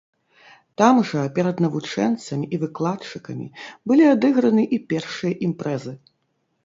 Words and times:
Там 0.81 1.01
жа 1.09 1.25
перад 1.35 1.57
навучэнцамі 1.65 2.45
і 2.57 2.59
выкладчыкамі 2.65 3.45
былі 3.93 4.05
адыграны 4.15 4.63
і 4.79 4.81
першыя 4.95 5.33
імпрэзы. 5.51 5.93